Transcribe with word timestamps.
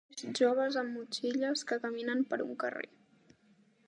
Nois 0.21 0.37
joves 0.37 0.77
amb 0.81 0.95
motxilles 0.99 1.63
que 1.71 1.77
caminen 1.83 2.23
per 2.31 2.39
un 2.47 2.57
carrer 2.65 2.89